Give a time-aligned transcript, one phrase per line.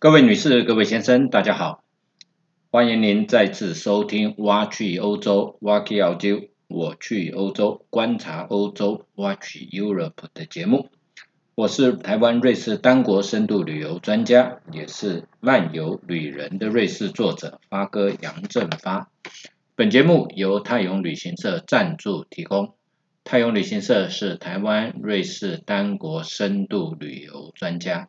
[0.00, 1.82] 各位女士、各位先生，大家好！
[2.70, 10.88] 欢迎您再次收听《挖去欧洲》挖去澳洲，我去欧洲观察欧洲挖去 Europe 的节目。
[11.56, 19.10] 我是台湾瑞士单国深度旅游专家，也是漫游旅人的瑞士作者发哥杨振发。
[19.74, 22.74] 本节目由泰永旅行社赞助提供。
[23.24, 28.08] 泰永旅行社是台湾瑞士单国深度旅游专家，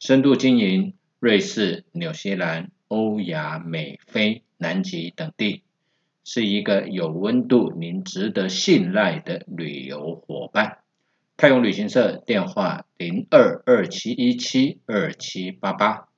[0.00, 0.94] 深度经营。
[1.22, 5.62] 瑞士、纽西兰、欧亚、美、非、南极等地，
[6.24, 10.78] 是一个有温度、您值得信赖的旅游伙伴。
[11.36, 16.08] 泰永旅行社电话零二二七一七二七八八，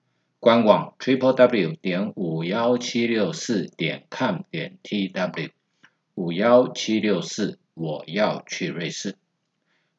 [0.40, 5.50] 官网 triple w 点五幺七六四点 com 点 t w
[6.14, 9.16] 五幺七六四，我要去瑞士。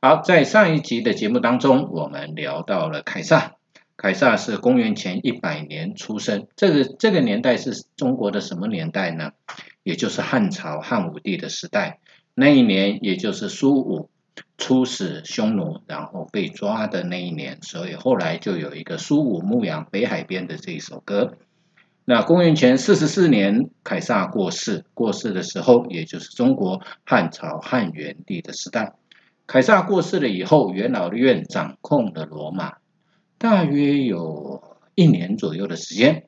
[0.01, 3.57] 好，在上一集的节目当中，我们聊到了凯撒。
[3.97, 9.31] 凯撒是公元前一百年出生，这个这个年代是中国的什么年代呢？
[9.83, 11.99] 也就是汉朝汉武帝的时代。
[12.33, 14.09] 那一年，也就是苏武
[14.57, 21.37] 出使匈奴，然后被抓的那一年，所以后来就有一个苏武牧羊北海边的这一首歌。
[22.03, 28.93] 那公元前四十四年，凯撒过世，过世的时候，也就是中国汉朝汉元帝的时代。
[29.47, 32.73] 凯撒过世了以后，元老院掌控了罗马。
[33.37, 36.27] 大约有一年左右的时间，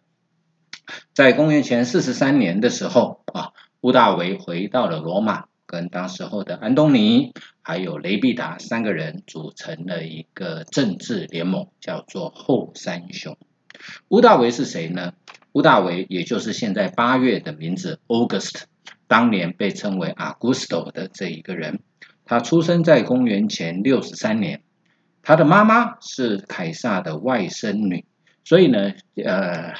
[1.13, 13.37] 在公元前四十三年的时候啊，屋大维回到了罗马，跟当时候的安东尼还有雷必达三个人组成了一个政治联盟，叫做后三雄。
[14.09, 15.13] 屋大维是谁呢？
[15.53, 18.63] 屋大维也就是现在八月的名字 August，
[19.07, 21.79] 当年被称为 Augusto 的这一个人，
[22.25, 24.61] 他出生在公元前六十三年。
[25.27, 28.05] 他的妈妈是凯撒的外甥女，
[28.45, 29.73] 所以呢，呃，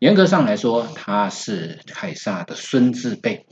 [0.00, 3.46] 严格上来说，他是凯撒的孙子辈。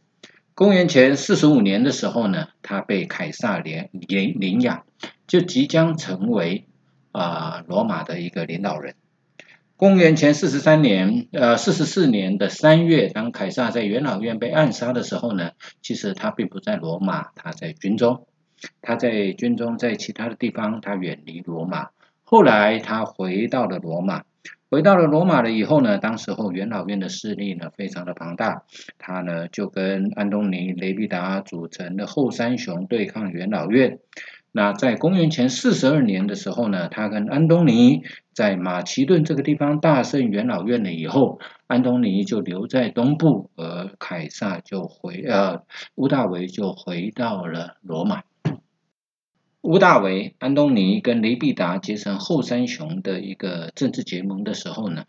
[0.56, 4.84] 公元前四十五年的时候呢，他被凯撒领领领养，
[5.28, 6.66] 就即将成为
[7.12, 8.96] 啊罗马的一个领导人。
[9.76, 18.26] 公元前四十三年，呃，四十四年的三月，当凯撒在元老院被暗杀的时候呢，其实他并不在罗马，他在军中。
[18.80, 21.88] 他在军中，在其他的地方，他远离罗马。
[22.22, 24.22] 后来他回到了罗马，
[24.70, 28.62] 回到了罗马了以后呢，当时候元老院的势力呢非常的庞大，
[28.98, 33.98] 他呢就跟安东尼、雷必达组成的后三雄对抗元老院。
[34.54, 38.02] 那在公元前四十二年的时候呢，他跟安东尼
[38.34, 45.62] 在马其顿这个地方大胜元老院了以后，安东尼就留在东部，而凯撒就回呃
[45.94, 48.22] 屋大维就回到了罗马。
[49.62, 55.06] 屋大维、安东尼跟雷必达结成后三雄的一个政治结盟的时候呢，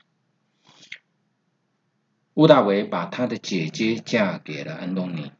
[2.35, 5.31] 屋大维把他的姐姐嫁给了安东尼，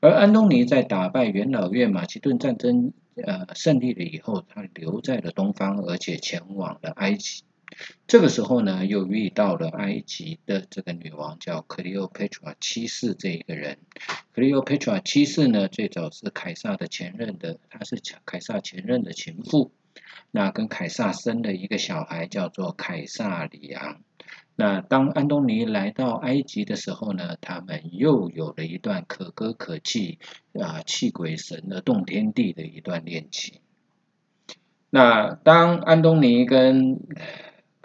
[0.00, 7.44] 而安东尼在打败元老院、马其顿战争呃胜利了以后，他留在了东方，而且前往了埃及。
[8.06, 13.78] 这个时候呢，又遇到了埃及的这个女王，叫 Cleopatra 七世这一个人。
[14.34, 19.72] Cleopatra 七世呢，最早是凯撒的前任的，她是凯撒前任的情妇。
[20.30, 24.00] 那跟凯撒生了一个小孩，叫做凯撒里昂。
[24.54, 30.18] 那当安东尼来到埃及的时候呢，他们又有了一段可歌可泣
[30.52, 33.60] 啊，泣鬼神的动天地的一段恋情。
[34.90, 37.00] 那当安东尼跟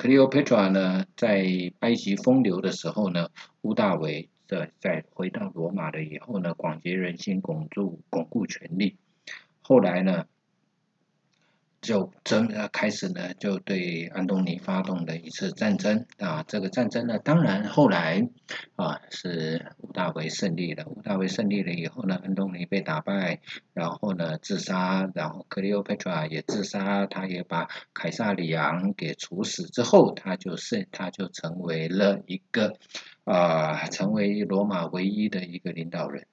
[0.06, 1.48] Cleopatra 呢，在
[1.80, 3.30] 埃及风流的时候呢，
[3.62, 8.98] 屋大维的在回到罗马了以后呢，广结人心，巩固巩固权力。
[9.62, 10.26] 后来呢？
[11.86, 16.44] 就真开始呢，就对安东尼发动了一次战争啊。
[16.48, 18.28] 这个战争呢，当然后来
[18.76, 20.84] 啊是屋大维胜利了。
[20.88, 23.40] 屋大维胜利了以后呢，安东尼被打败，
[23.74, 32.74] 然后呢自杀，然后克利欧佩特拉也自杀，他也把凯撒里昂给处死之后，他就是他就成为了一个
[33.26, 36.26] 啊，成为罗马唯一的一个领导人。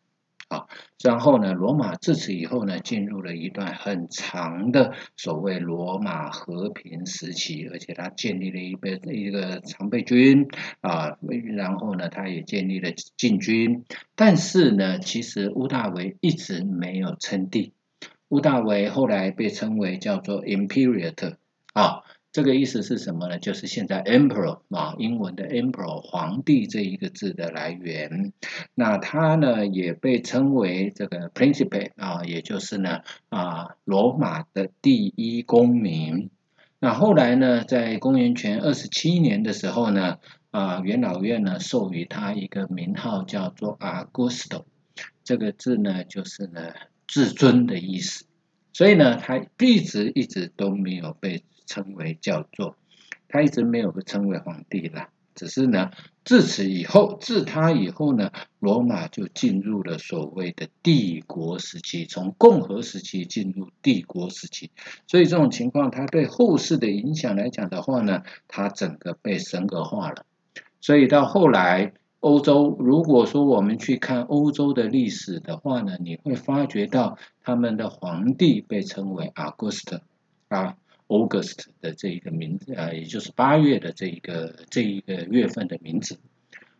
[0.52, 0.66] 啊，
[1.02, 10.46] 然后呢，罗马自此以后呢，进入了一段很长的所谓罗马和平时期，而且他建立了一个一个常备军
[10.82, 11.16] 啊，
[11.56, 17.72] 然后呢，他也建立了禁军，但是呢，其实屋大维一直没有称帝，
[18.28, 21.36] 屋大维后来被称为叫做 Imperator
[21.72, 22.02] 啊。
[22.32, 23.38] 这个意思是什么呢？
[23.38, 28.32] 就是现在 emperor 啊，英文的 emperor 皇帝这一个字的来源。
[28.74, 36.30] 那他呢也被称为这个 principe 啊，也就是呢啊罗马的第一公民。
[36.78, 40.18] 那后来呢，在公元前二十七年的时候呢，
[40.50, 44.64] 啊，元老院呢授予他一个名号叫做 Augusto，
[45.22, 46.72] 这个字呢就是呢
[47.06, 48.24] 至尊的意思。
[48.72, 52.76] 所以呢，他一直一直都没有被称为叫做，
[53.28, 55.08] 他一直没有被称为皇帝了。
[55.34, 55.90] 只是呢，
[56.26, 64.70] 自此以后，自他以后呢，罗马就进入了所谓的帝国时期，从共和时期进入帝国时期。
[65.06, 70.26] 所以这种情况，它对后世的影响来讲的话呢，它整个被神格化了。
[70.82, 80.00] 所以到后来，欧洲如果说我们去看欧洲的历史的话呢，你会发觉到他们的皇帝被称为 August
[80.48, 80.76] 啊。
[81.08, 86.18] August 的这一个名字啊，也就是八月的这一个这一个月份的名字。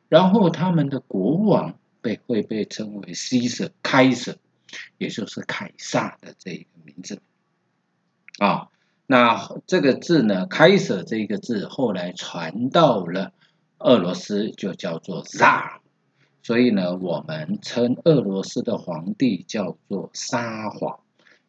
[0.08, 4.36] 然后他们的国王被会被称为 Caesar 开 r
[4.96, 7.20] 也就是凯撒的这一个名字
[8.38, 8.68] 啊。
[9.06, 13.32] 那这个字呢，开 r 这个字后来传到了
[13.82, 15.80] 俄罗斯，就叫做 za，。
[16.42, 21.00] 所以呢，我们称俄罗斯的皇帝叫做沙皇，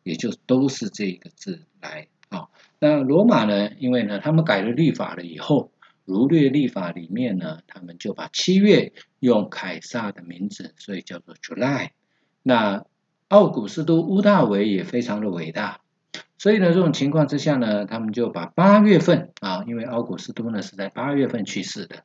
[0.03, 2.07] 也就都是这个字来。
[2.29, 2.49] 啊，
[2.79, 3.71] 那罗马呢？
[3.77, 5.71] 因为呢，他们改了律法了以后，
[6.03, 11.89] 儒略历法里面呢，他们就把七月用凯撒的名字，所以叫做 July。
[12.41, 12.85] 那
[13.27, 15.81] 奥古斯都乌大维也非常的伟大，
[16.37, 22.03] 所以呢，这种情况之下呢，他们就把八月份啊，因为奥古斯都呢是在八月份去世的，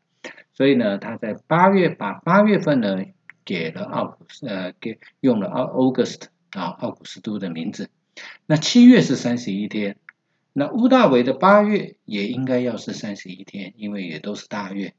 [0.58, 3.04] 所以呢，他在八月把八月份呢
[3.44, 7.90] 给了奥古斯，呃，给用了奥 August 啊，奥古斯都的名字。
[8.44, 9.98] 那七月是三十一天。
[10.52, 14.94] 那乌大维的八月也应该要是三十一天，因为也都是大月。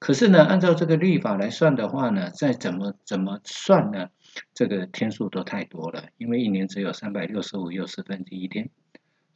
[0.00, 4.08] 可是呢，按照这个历法来算的话呢，再怎么怎么算呢，
[4.52, 8.68] 这个天数都太多了，因为一年只有三百六十五又四分之一天。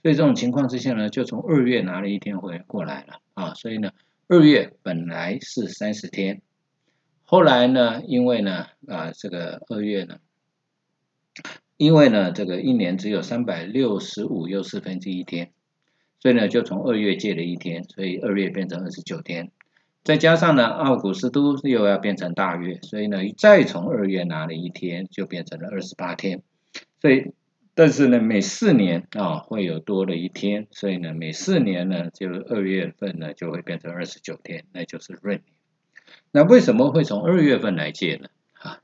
[0.03, 3.55] 所以这种情况之下呢，就从二月拿了一天回过来了啊。
[3.55, 3.93] 所以呢，
[4.29, 6.43] 二月本来是三十天，
[7.25, 10.19] 后来呢，因为呢啊这个二月呢，
[11.79, 15.51] 因为呢这个一年只有三百六十五又四分之一天。
[16.21, 19.51] 所以呢，就从二月借了一天，所以二月变成二十九天，
[20.03, 26.43] 再加上呢，奥古斯都又要变成大月，所以呢，再从二月拿了一天，就变成了二十八天。
[27.01, 27.33] 所以，
[27.79, 35.45] 但是呢，每四年啊会有多了一天，所以呢，每四年呢，就二月份呢就会变成二十九天，那就是闰年。
[36.33, 38.31] 那为什么会从二月份来借呢？
[38.55, 38.81] 啊，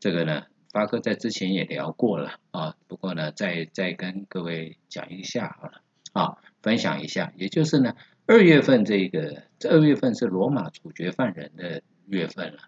[0.00, 5.82] 这个呢，发哥在之前也聊过了啊，不过呢，再再跟各位讲一下好了
[6.14, 6.38] 啊。
[6.62, 12.60] 分享一下，也就是呢，二月份这个，这二月份是罗马处决犯人的月份了。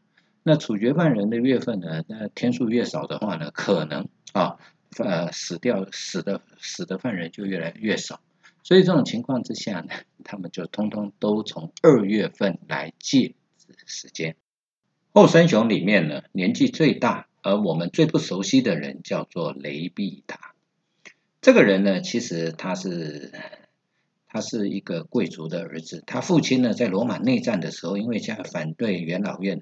[0.43, 4.59] 那处决犯人的月份呢，那天数越少的话呢，可能啊，
[4.99, 8.21] 呃，死掉死的死的犯人就越来越少。
[8.63, 9.89] 所以这种情况之下呢，
[10.25, 13.35] 他们就通通都从二月份来借
[13.87, 14.37] 时间。
[15.13, 20.55] 后三雄里面呢，年纪最大而我们最不熟悉的人叫做雷必达。
[21.41, 23.33] 这个人呢，其实他是。
[24.33, 29.61] 他是一个贵族的儿子，他父亲呢在罗马内战的时候，因为加反对元老院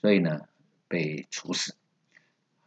[0.00, 0.40] 所以呢
[0.88, 1.76] 被处死。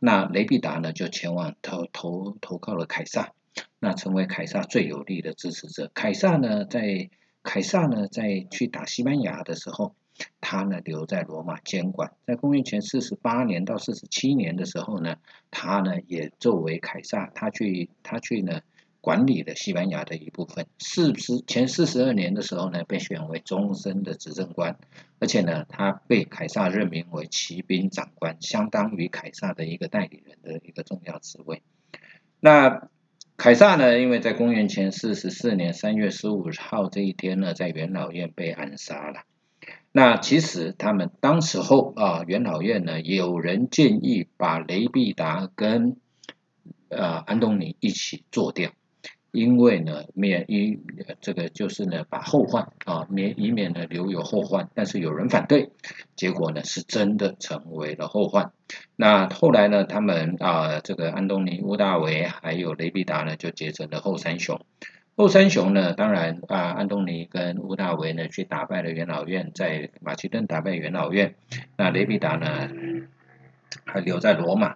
[0.05, 3.31] 那雷必达呢就前往投投投靠了凯撒，
[3.79, 5.89] 那成为凯撒最有力的支持者。
[5.93, 7.09] 凯撒呢在
[7.41, 9.95] 凯撒呢在去打西班牙的时候，
[10.41, 12.11] 他呢留在罗马监管。
[12.27, 15.15] 在公元前四十八年到四十七年的时候呢，
[15.51, 18.59] 他呢也作为凯撒，他去他去呢。
[19.03, 24.79] 管理的西班牙的一部分，四十前四十二年的时候呢，被选为终身的执政官，
[25.19, 31.61] 而且呢，他被凯撒任命为骑兵长官，相当于凯撒的一个代理人的一个重要职位。
[32.39, 32.87] 那
[33.35, 39.23] 凯撒呢，因为在公元前四十四年三月十五号这一天呢，在元老院被暗杀了。
[39.91, 45.97] 那其实他们当时候啊，元老院呢，有人建议把雷必达跟
[46.87, 48.71] 呃安东尼一起做掉。
[49.33, 50.79] 因为呢，免于
[51.19, 55.71] 这个就是呢，把后患啊免以免呢留有后患，但是有人反对，
[56.15, 58.51] 结果呢是真的成为了后患。
[58.95, 64.61] 那后来呢，他们啊这个安东尼、乌大维还有雷必达呢，就结成了后三雄。
[65.15, 71.33] 后三雄呢，当然啊，安东尼跟乌大维呢去打败了元老院，在马其顿打败元老院，
[71.75, 72.69] 那雷必达呢
[73.83, 74.75] 还留在罗马。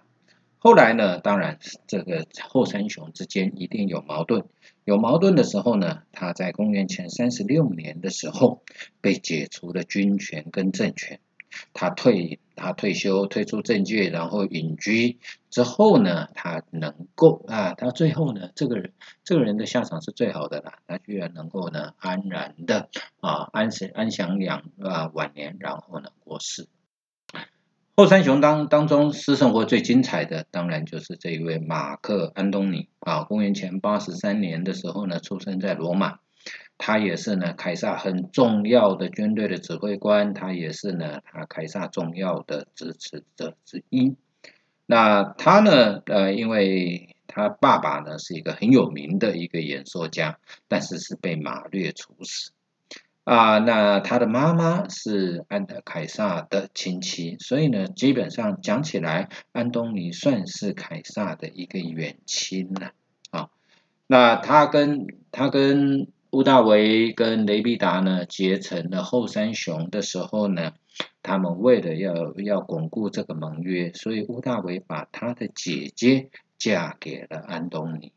[0.60, 4.44] 后来呢，当然这个后三雄之间一定有矛盾。
[4.84, 8.62] 有矛盾的时候呢，他在公元前三十六年的时候
[9.00, 11.20] 被解除了军权跟政权，
[11.74, 15.18] 他退他退休退出政界，然后隐居
[15.50, 18.92] 之后呢，他能够啊，他最后呢，这个人
[19.24, 22.88] 这个人的下场是最好的了，他居然能够呢安然的
[23.20, 26.66] 啊安享安享养啊晚年，然后呢过世。
[27.98, 36.20] 后三雄当当中私生活最精彩的，当然就是这一位马克安东尼啊，公元前八十三年的时候呢，出生在罗马。
[36.78, 44.14] 他也是呢，凯撒很重要的军队的指挥官，他也是呢，他凯撒重要的支持者之一。
[44.86, 50.38] 那他呢，呃，因为他爸爸呢是一个很有名的一个演说家，
[50.68, 52.52] 但是是被马略处死。
[53.28, 62.92] 啊，那他的妈妈是安德凯撒的亲戚，所以呢，基本上讲起来，安东尼算是凯撒的一个远亲了。
[63.30, 63.50] 啊，
[64.06, 66.08] 那他跟他跟。
[66.30, 70.74] 乌大维跟雷必达呢结成了后三雄的时候呢，
[71.22, 78.12] 他们为了要要巩固这个盟约，所以乌大维把他的姐姐嫁给了安东尼。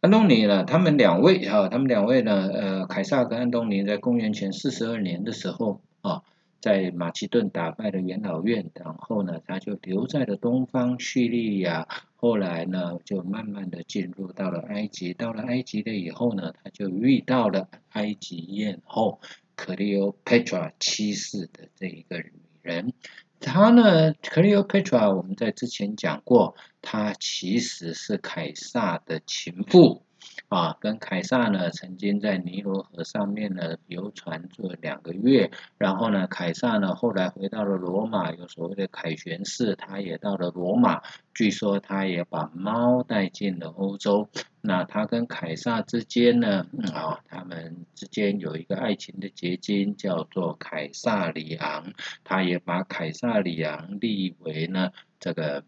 [0.00, 6.22] 安东尼呢，他们两位哈，他们两位呢，呃，凯撒跟安东尼在公元前四十二年的时候啊。
[6.60, 11.88] 在马其顿打败了元老院，然后呢，他就留在了东方叙利亚。
[12.16, 15.14] 后来呢，就慢慢的进入到了埃及。
[15.14, 19.20] 到了埃及的以后呢，他就遇到了埃及艳后
[19.56, 22.30] 克利欧佩特拉七世的这一个女
[22.60, 22.92] 人。
[23.40, 30.02] 他呢，，Cleopatra，，我们在之前讲过，他其实是凯撒的情妇。
[30.48, 41.02] 啊，跟凯撒呢，曾经在尼罗河上面呢游船做两个月，然后呢，凯撒呢后来回到了罗马，有所谓的凯旋式，他也到了罗马，
[41.34, 44.28] 据说他也把猫带进了欧洲。
[44.62, 51.92] 那他跟凯撒之间呢，啊，他们之间有一个爱情的结晶，叫做凯撒里昂，
[52.24, 55.64] 他也把凯撒里昂立为呢这个。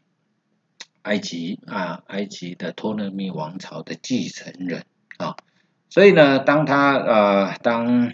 [1.03, 4.85] 埃及啊，埃及的托勒密王朝的继承人
[5.19, 5.37] 啊，
[5.89, 8.13] 所以呢，当他呃，当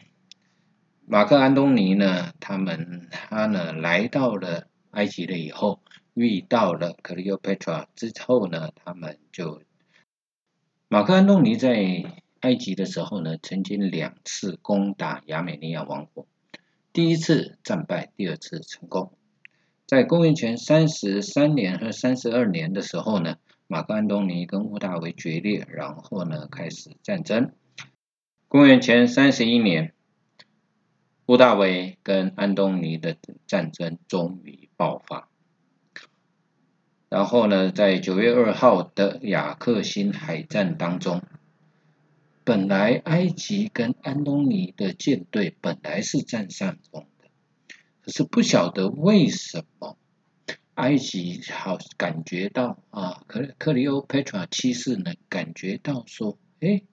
[1.07, 5.83] 马克安东尼呢，他们他呢来到了埃及了以后，
[6.15, 9.63] 遇到了克里奥佩特拉之后呢，他们就
[10.89, 12.05] 马克安东尼在
[12.41, 16.27] 埃及的时候呢，曾经两次攻打亚美尼亚王国，
[16.93, 19.18] 第一次战败，第二次成功。
[19.89, 27.53] 在公元前三十三年和三十二年的时候呢，马克安东尼跟屋大维决裂，然后呢开始战争。
[28.49, 29.95] 公元前三十一年，
[31.25, 33.17] 屋大维跟安东尼的
[33.47, 35.31] 战争终于爆发。
[37.09, 41.23] 然后呢，在九月二号的雅克辛海战当中，
[42.45, 47.07] 本来埃及跟安东尼的舰队本来是占上风。
[48.09, 49.99] 可是不晓得为什么，
[50.77, 56.85] 埃及好感觉到啊，克克里欧佩特拉七世呢感觉到说，哎，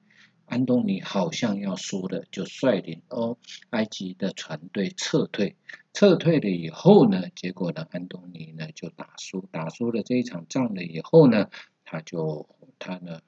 [0.46, 3.38] 安东尼好像要输了，就率领哦
[3.70, 5.56] 埃及的船队撤退。
[5.94, 11.50] 撤退了以后呢，结果呢，安东尼呢就打输，打输了这一场仗了以后呢，
[11.86, 13.22] 他就他呢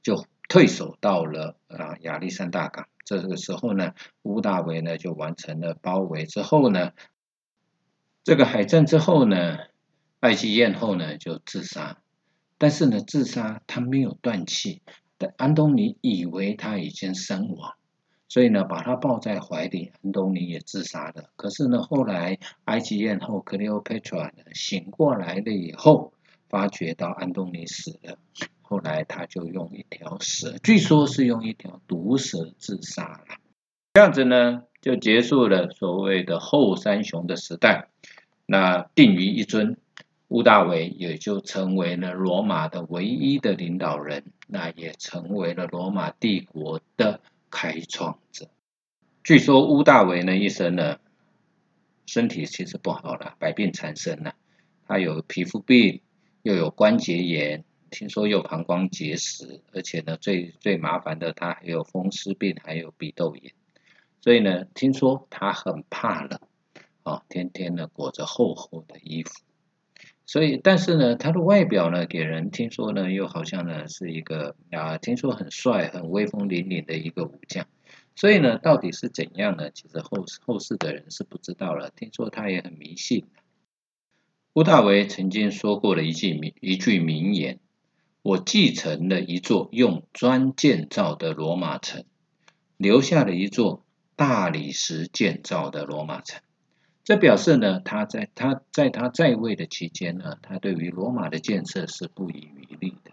[0.00, 2.86] 就退守到了啊亚历山大港。
[3.18, 6.92] 这个时候呢，乌大维呢就完成了包围之后呢，
[8.22, 9.58] 这个海战之后呢，
[10.20, 11.98] 埃及艳后呢就自杀，
[12.56, 14.82] 但是呢自杀他没有断气，
[15.18, 17.74] 但安东尼以为他已经身亡，
[18.28, 21.30] 所以呢把他抱在怀里，安东尼也自杀了。
[21.34, 26.12] 可是呢后来埃及艳后克利欧佩特拉呢醒过来了以后，
[26.48, 28.18] 发觉到安东尼死了。
[28.70, 33.24] 后来他就用一条蛇，据说是用一条毒蛇自杀了。
[33.94, 37.88] 这样子呢，就结束了所谓的后三雄的时代。
[38.46, 39.76] 那定于一尊，
[40.28, 48.46] 乌大维也就成为了罗马的唯一的领导人，那也成为了罗马帝国的开创者。
[49.24, 50.98] 据说乌大维呢一生呢，
[52.06, 54.36] 身体其实不好了，百病缠身了。
[54.86, 56.02] 他有皮肤病，
[56.42, 57.64] 又有关节炎。
[57.90, 63.52] 听说有膀胱结石，而且呢，最最麻烦的，他还有风湿病，还有鼻窦炎。
[64.20, 66.40] 所以呢，听说他很怕冷，
[67.02, 69.30] 啊，天天呢裹着厚厚的衣服。
[70.26, 77.66] 所以，但是呢，他的外表呢，给人听说呢，又好像呢是一个啊，听说很帅、很威风凛凛的一个武将。
[78.14, 79.70] 所以呢，到底是怎样呢？
[79.72, 81.90] 其实后后世的人是不知道了。
[81.96, 83.26] 听说他也很迷信。
[84.52, 87.58] 乌大维曾经说过了一句名一句名言。
[88.22, 92.04] 我继承了一座用砖建造的罗马城，
[92.76, 93.82] 留下了一座
[94.14, 96.40] 大理石建造的罗马城。
[97.02, 103.12] 这表示呢，他在他在他在位的期间呢，他对于罗马的建设是不遗余力的。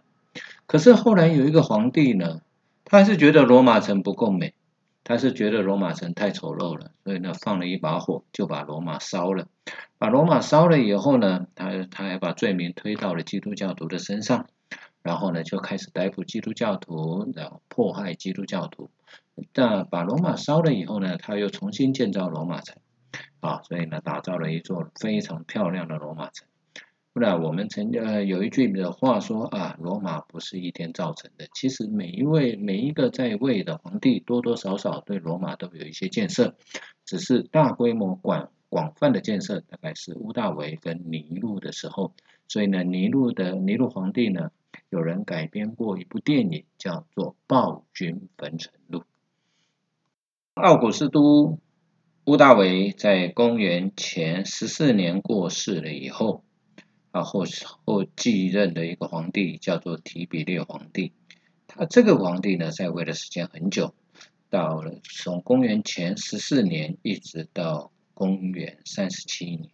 [0.65, 2.41] 可是后来有一个皇帝呢，
[2.83, 4.53] 他还是觉得罗马城不够美，
[5.05, 9.47] 他是觉得罗马城太丑陋了，所以呢，放了一把火，就把罗马烧了。
[9.97, 14.47] 把罗马烧了以后呢，他他还把罪名推到了基督教徒的身上，
[15.07, 18.89] 然后呢，就开始逮捕基督教徒，然后迫害基督教徒。
[19.53, 22.75] 那把罗马烧了以后呢，他又重新建造罗马城。
[23.39, 26.45] 啊，所以呢，打造了一座非常漂亮的罗马城。
[27.13, 31.47] 那我们曾经呃有一句的话说啊，罗马不是一天造成的。
[31.55, 36.55] 其实每一位每一个在位的皇帝，多多少少对罗马都有一些建设，
[37.05, 42.13] 只是大规模广广泛的建设，大概是屋大维跟尼禄的时候。
[42.49, 44.51] 所以呢，尼禄的尼禄皇帝呢，
[44.89, 49.00] 有人改编过一部电影，叫做《暴君焚城录》。
[50.53, 51.60] 奥古斯都。
[52.25, 56.44] 屋大维在公元前十四年过世了以后，
[57.12, 57.46] 啊后
[57.86, 61.13] 后继任的一个皇帝叫做提比略皇帝。
[61.67, 63.96] 他这个皇帝呢，在位的时间很久，
[64.50, 69.70] 到了从公元前十四年一直到公元三十七年。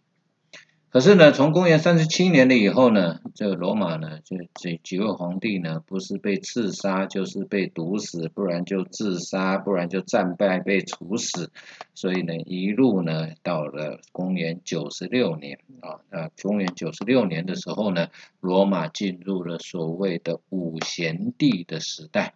[0.94, 11.50] 可是呢，从公元三十七年了以后呢，这个罗马呢，就这几位皇帝呢，不是被刺杀，就是被毒死，不然就自杀，不然就战败被处死。
[11.96, 18.06] 所以呢，一路呢，到了公元九十六年啊，那公元九十六年的时候呢，
[18.38, 22.34] 罗马进入了所谓的五贤帝的时代。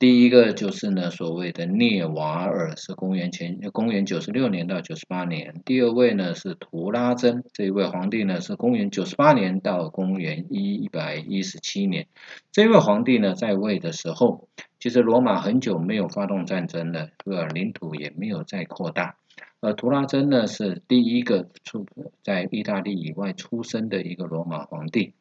[0.00, 5.60] 第一个就是呢，所谓的涅瓦尔是公元前公元九十六年到九十八年。
[5.66, 12.06] 第二位呢是图拉真，这一位皇帝呢是公元九十八年到公元一一百一十七年。
[12.50, 19.16] 这位皇帝呢在位的时候，其实罗马很久没有发动战争了，呃，领土也没有再扩大。
[19.60, 21.84] 而图拉真呢是第一个出
[22.24, 25.12] 在意大利以外出生的一个罗马皇帝。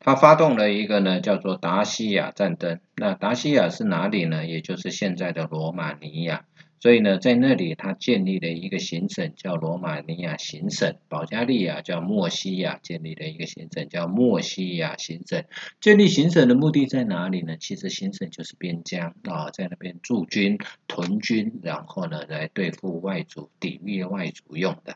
[0.00, 2.78] 他发动了一个呢，叫做达西亚战争。
[2.96, 4.46] 那达西亚是哪里呢？
[4.46, 6.44] 也就是现在的罗马尼亚。
[6.80, 10.94] 所以呢，在那里他建立了一个行省，叫罗马尼亚行省。
[11.08, 15.42] 保加利亚叫莫西亚，建立了一个行省，叫莫西亚行省。
[15.80, 17.56] 建立行省的目的在哪里呢？
[17.58, 24.94] 其实行省就是边疆啊，在那边驻军、屯军，然后呢，来对付外族、抵御外族用的。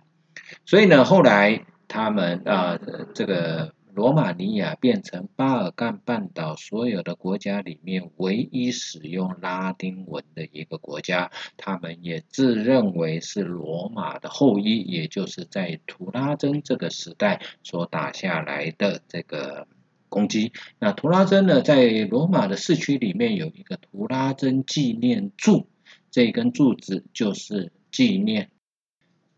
[0.65, 2.79] 所以呢，后来他们啊，
[3.13, 3.75] 这个。
[3.95, 19.69] 罗马尼亚变成巴尔干半岛所有的国家里面唯一使用拉丁文的一个国家，他们也自认为是罗马的后裔，也就是在图拉真这个时代所打下来的这个
[20.09, 20.53] 攻击。
[20.79, 25.67] 那图拉真呢，在罗马的市区里面有一个图拉真纪念柱，
[26.11, 28.52] 这根柱子就是纪念。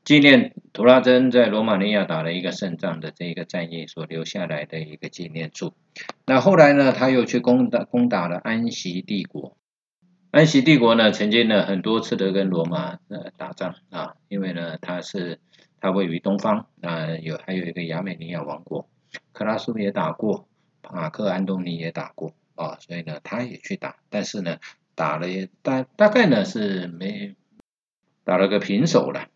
[0.05, 5.73] 纪念图拉真在罗马尼亚打了一个胜仗的这一个战役所留下来的一个纪念柱。
[6.27, 9.57] 那后来呢，他又去攻打攻打了安息帝国。
[10.31, 15.39] 安息帝国呢，曾经呢很多次的跟罗马呃打仗啊，因为呢它是
[15.81, 18.87] 它位于东方啊，有还有一个亚美尼亚王国，
[19.33, 20.47] 克拉苏也打过，
[20.93, 24.59] 马克安东尼也打过啊，所以呢他也去打，但是呢
[24.95, 25.27] 打了
[25.63, 27.37] 大大概呢是没
[28.23, 29.29] 打了个平手了。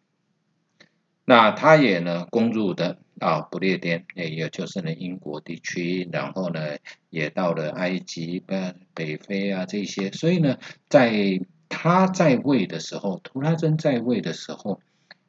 [1.30, 6.78] 那他也呢攻入的啊不列颠，也就是呢英国地区，然后呢
[7.10, 10.56] 也到了埃及、北北非啊这些，所以呢
[10.88, 11.38] 在
[11.68, 14.80] 他在位的时候，图拉真在位的时候，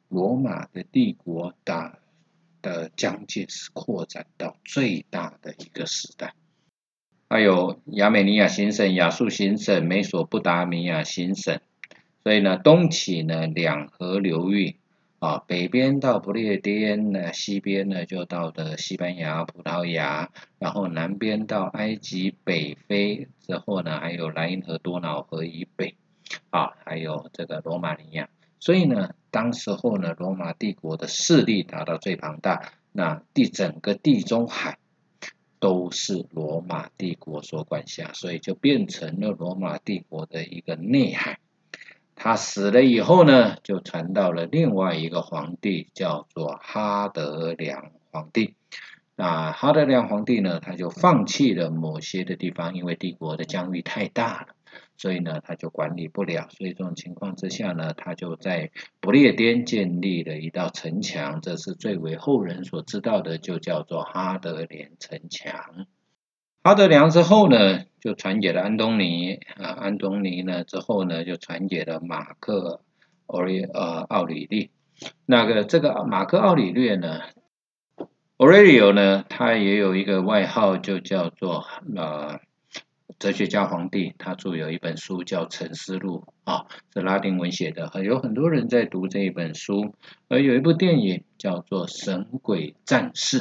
[0.08, 1.98] 罗马的帝国打
[2.62, 6.32] 的疆界是扩展到最大的一个时代，
[7.28, 11.60] 还有亚美尼亚行省、亚述行省、美索不达米亚行省，
[12.24, 14.79] 所以呢东起呢两河流域。
[15.20, 25.94] 啊，北边到不列颠呢，西边呢就到的西班牙、葡萄牙，然后南边到埃及、北非之后呢，还有莱茵河、多瑙河以北，
[26.48, 28.30] 啊，还有这个罗马尼亚。
[28.60, 34.78] 所以呢，当时候呢，罗马帝国的势力达到最庞大，那地整个地中海
[35.58, 41.40] 都是罗马帝国所管辖，所以就变成了罗马帝国的一个内海。
[42.22, 48.56] 他死了以后呢，就传到了另外一个皇帝，叫做哈德良皇帝。
[49.16, 54.48] 那哈德良皇帝呢，他就放弃了某些的地方，因为帝国的疆域太大了，
[54.98, 56.46] 所以呢，他就管理不了。
[56.50, 65.86] 所以这种情况之下呢，他就在不列颠建立了一道城墙，这是最为后人所知道的，就叫做哈德良城墙。
[66.62, 72.82] 哈德良之后呢，就传给了安东尼啊，安东尼呢之后呢，就传给了马克
[73.26, 74.70] 奥里呃奥里利。
[75.24, 77.20] 那个这个马克奥里略呢
[78.36, 81.64] ，Aurelio 呢，他也有一个外号，就叫做
[81.96, 82.40] 呃
[83.18, 89.94] 哲学家皇帝，他著有一本书叫《沉思录》啊，是拉丁文写的，有很多人在读这一本书。
[90.28, 93.40] 而有一部电影叫做《神鬼战士》，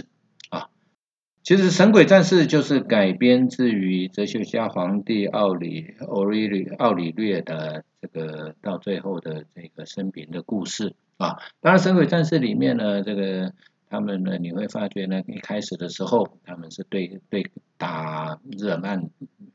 [1.41, 10.95] 其实《神鬼战士》就是改编自于哲学家皇帝奥里奥里奥里略的这个到最后的这个生平的故事。
[11.17, 13.53] 啊，当然，《神鬼战士》里面呢，这个
[13.89, 19.09] 他们呢，你会发觉呢，一开始的时候，他们是对对打日耳曼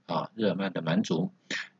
[0.07, 1.31] 啊，日耳曼的蛮族，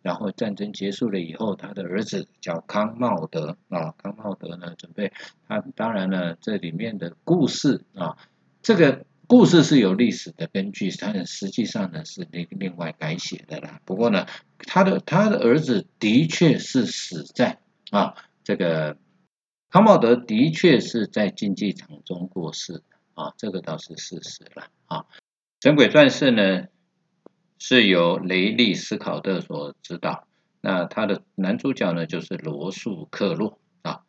[0.01, 5.13] 然后战争结束了以后，他的儿子叫康茂德啊，康茂德呢，准备
[5.49, 8.17] 他，当然呢，这里面的故事啊，
[8.63, 13.81] 这个故事是有历史的根据，但实际上呢是另另外改写的啦。
[13.85, 14.27] 不过呢，
[14.59, 17.59] 他的他的儿子的确是死在
[17.91, 18.97] 啊这个。
[19.71, 22.85] 康茂德的确是在竞技场中过世
[23.15, 24.99] 啊，这个倒是事实了啊。
[25.61, 26.69] 《神鬼传士》呢
[27.59, 30.29] 是由雷利斯考特所指导，
[30.61, 34.03] 那他的男主角呢就是罗素克洛啊。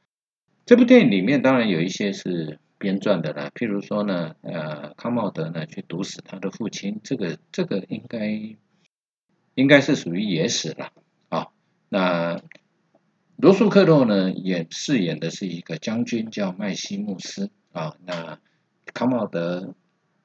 [0.67, 8.55] 这部电影里面当然有一些是编撰的啦，譬如说呢，呃，康茂德呢去毒死他的父亲，这个这个应该
[9.53, 10.91] 应该是属于野史了
[11.29, 11.47] 啊。
[11.89, 12.41] 那
[13.37, 17.95] 罗素克洛呢演饰演的是一个将军，叫麦西穆斯啊。
[18.05, 18.39] 那
[18.93, 19.73] 康茂德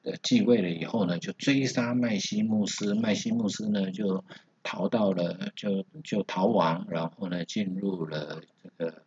[0.03, 4.25] 呃继位了以后呢，就追杀麦西穆斯，麦西穆斯呢就
[4.61, 9.01] 逃到了，就就逃亡，然后呢进入了这个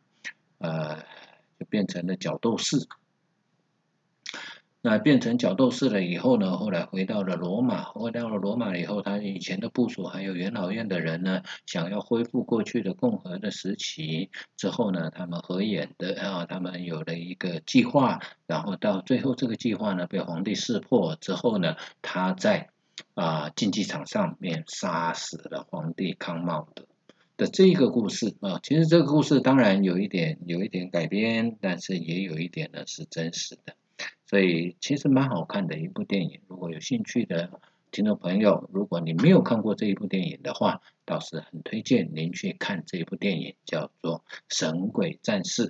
[0.58, 0.96] 呃，
[1.58, 2.78] 就变成了角斗士。
[4.86, 14.28] 那变成角斗士了以后呢，后来回到了罗马，回到了罗马以后，他以前的部属还有元老院的人呢，想要恢复过去的共和的时期。
[14.58, 22.68] 之后呢，他们合演的啊，他们有了一个计划，然后到最后这个计划呢被皇帝识破之后呢，他在
[23.14, 26.84] 啊竞技场上面杀死了皇帝康茂德
[27.38, 28.60] 的这个故事啊。
[28.62, 33.74] 其实这个故事当然有一点有一点改编，但是也有一点呢是真实的。
[34.26, 37.60] 所以其实蛮好看的一部电影，如果有兴趣的
[37.90, 45.68] 听众朋友，如果你没有看过这一部电影的话，倒是很推荐您去看这一部电影，叫做《神鬼战士》。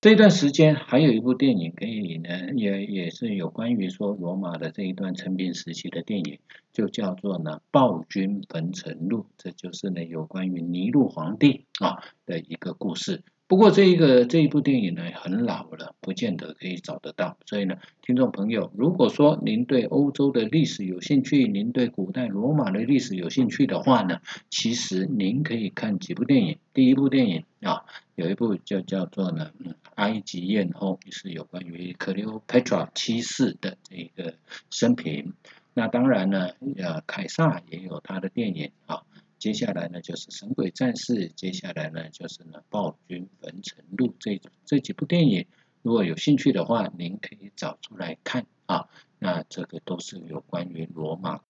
[0.00, 6.40] 这段时间还有一部电影可以呢，也也是有关于说罗马的这一段成平时期的电影，
[6.72, 13.22] 就叫做呢《暴君焚城录》，这就是呢有关于尼禄皇帝啊的一个故事。
[13.52, 17.36] 不过这一个这一部电影呢很老了，不见得可以找得到。
[17.44, 26.56] 所以呢，听众朋友，如果说您对欧洲的历史有兴趣，您对古代罗马的历史有兴趣的话呢，其实您可以看几部电影。
[26.72, 27.84] 第一部电影啊，
[28.14, 34.32] 有一部就叫做呢，嗯，埃及艳后是有关于 Cleopatra 七世的这一个
[34.70, 35.34] 生平。
[35.74, 39.02] 那当然呢，呃，凯撒也有他的电影啊。
[39.42, 45.46] 接下来呢就是《神鬼战士》，接下来呢就是呢《暴君焚城录》这这几部电影，
[45.82, 48.86] 如果有兴趣的话，您可以找出来看啊。
[49.18, 51.40] 那这个都是有关于罗马，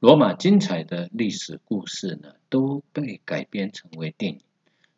[0.00, 4.40] 罗马精彩的历史故事呢，都被改编成为电影。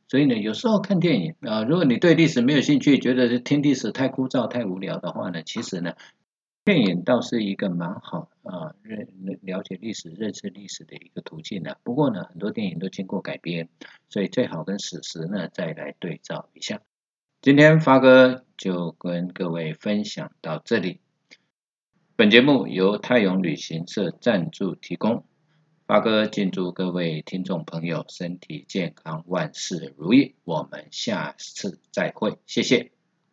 [0.09, 5.93] 所以呢，有时候看电影啊，如果你对历史没有兴趣，觉得听历史太枯燥、太无聊的话呢，其实呢。
[6.63, 9.09] 电影倒是一个蛮好啊，认
[9.43, 11.77] 了解历史、认识历史的一个途径呢。
[11.83, 13.69] 不过呢，很多电影都经过改编，
[14.09, 16.83] 所以最好跟史实呢再来对照一下。
[17.41, 21.01] 今天发哥就跟各位分享到这里。
[22.15, 25.25] 本节目由泰永旅行社赞助提供。
[25.87, 30.37] 发哥敬祝各位听众朋友身体健康，万事如意。
[30.45, 32.93] 我们下次再会，谢谢。